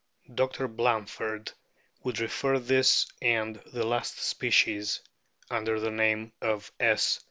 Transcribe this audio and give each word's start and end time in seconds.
Dr. 0.33 0.67
Blanford 0.67 1.51
would 2.01 2.17
refer 2.19 2.57
this 2.57 3.05
and 3.21 3.57
the 3.67 3.85
last 3.85 4.17
species 4.17 4.99
(under 5.51 5.79
the 5.79 5.91
name 5.91 6.33
of 6.41 6.71
S. 6.79 7.19